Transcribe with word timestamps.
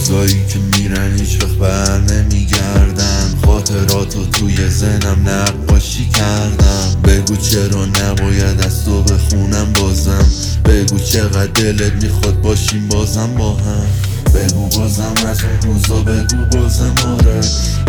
روزایی 0.00 0.46
که 0.48 0.58
میرن 0.58 1.18
هیچ 1.18 1.42
وقت 1.42 1.52
بر 1.52 1.98
نمیگردن. 1.98 3.34
خاطراتو 3.46 4.26
توی 4.26 4.70
زنم 4.70 5.28
نقاشی 5.28 6.08
کردم. 6.08 6.96
بگو 7.04 7.36
چرا 7.36 7.86
نباید 7.86 8.60
از 8.60 8.84
تو 8.84 9.02
بخونم 9.02 9.72
بازم. 9.72 10.26
بگو 10.64 10.98
چقدر 10.98 11.46
دلت 11.46 12.04
می‌خواد 12.04 12.40
باشیم 12.40 12.88
بازم 12.88 13.34
با 13.34 13.54
هم. 13.54 13.86
بگو 14.34 14.68
بازم 14.68 15.14
از 15.26 15.38
اون 15.44 15.74
روزا 15.74 16.02
بگو 16.02 16.58
بازم 16.58 16.94
آره. 17.06 17.40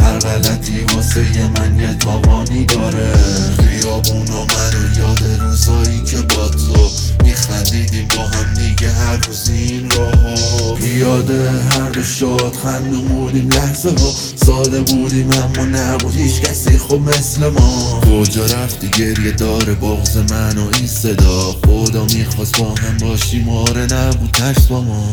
هر 0.02 0.20
غلطی 0.20 0.80
واسه 0.96 1.22
من 1.56 1.80
یه 1.80 1.94
تاوانی 1.94 2.66
میخندیدیم 7.62 8.08
با 8.18 8.24
هم 8.24 8.54
دیگه 8.54 8.92
هر 8.92 9.18
روز 9.28 9.50
این 9.50 9.90
راهو 9.90 10.88
یاده 10.88 11.52
هر 11.52 11.90
دو 11.90 12.04
شاد 12.04 12.56
خندمونیم 12.64 13.50
لحظه 13.50 13.90
ها. 13.90 14.14
ساده 14.46 14.82
بودیم 14.82 15.30
اما 15.32 15.66
نبود 15.66 16.16
هیچ 16.16 16.42
کسی 16.42 16.78
خوب 16.78 17.10
مثل 17.10 17.48
ما. 17.48 18.02
کجا 18.02 18.46
رفتی؟ 18.46 18.88
گریه 18.88 19.32
داره 19.32 19.74
بغز 19.74 20.18
من 20.18 20.58
و 20.58 20.70
این 20.78 20.88
صدا. 20.88 21.56
خدا 21.66 22.06
می‌خواست 22.06 22.60
با 22.60 22.70
هم 22.70 22.98
باشیم 22.98 23.50
آره 23.50 23.82
نبود 23.82 24.32
ترس 24.32 24.68
با 24.68 24.82
ما. 24.82 25.04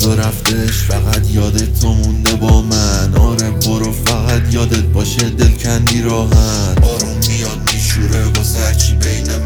روزا 0.00 0.14
رفتش 0.14 0.82
فقط 0.88 1.30
یادت 1.30 1.80
تو 1.80 1.94
مونده 1.94 2.34
با 2.34 2.62
من. 2.62 3.14
آره 3.14 3.50
برو 3.50 3.92
فقط 3.92 4.54
یادت 4.54 4.82
باشه 4.82 5.30
دلکندی 5.30 6.02
راحت 6.02 6.84
آروم 6.84 7.18
میاد 7.28 7.70
میشوره 7.74 8.24
واسه 8.24 8.58
هرچی 8.58 8.94
بین 8.94 9.39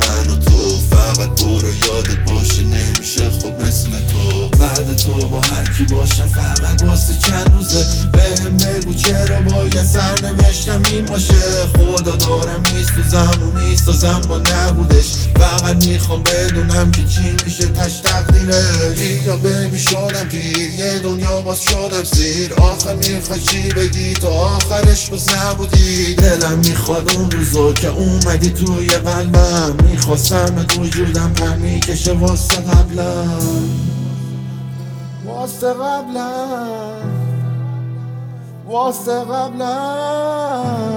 بعد 4.84 4.96
تو 4.96 5.28
با 5.28 5.40
هر 5.40 5.64
کی 5.78 5.84
باشم 5.94 6.26
فقط 6.26 6.82
واسه 6.82 7.14
چند 7.18 7.52
روزه. 7.54 7.86
بهم 8.12 8.56
بگو 8.56 8.94
چرا 8.94 9.40
باید 9.40 9.84
سرنوشتم 9.84 10.82
این 10.92 11.04
باشه. 11.04 11.34
خدا 11.76 12.16
دارم 12.16 12.62
میسوزم 12.74 13.42
و 13.42 13.58
می‌سازم 13.58 14.20
با 14.28 14.38
نبودش. 14.38 15.06
فقط 15.36 15.86
می‌خوام 15.86 16.22
بدونم 16.22 16.90
که 16.90 17.04
چی 17.04 17.36
میشه 17.44 17.66
تش 17.66 17.92
تقدیره. 17.98 18.64
یا 19.26 19.36
ببی 19.36 19.78
شدم 19.78 20.28
پیر 20.28 20.58
یه 20.58 20.98
دنیا 20.98 21.40
باز 21.40 21.62
شدم 21.62 22.04
زیر. 22.12 22.54
آخر 22.54 22.94
می‌خوای 22.94 23.40
چی 23.40 23.68
بگی 23.68 24.12
تو 24.12 24.28
آخرش 24.28 25.10
باز 25.10 25.28
نبودی. 25.28 26.14
دلم 26.14 26.58
می‌خواد 26.58 27.12
اون 27.16 27.30
روزا 27.30 27.72
که 27.72 27.88
اومدی 27.88 28.50
توی 28.50 28.88
قلبم. 28.88 29.74
می‌خواستم 29.90 30.66
وجودم 30.78 31.32
پر 31.32 31.56
می‌کشه 31.56 32.12
واسه 32.12 32.54
قبلم. 32.54 33.93
واسه 35.26 35.72
قبلا 35.72 36.30
واسه 38.68 39.20
قبلا 39.24 40.93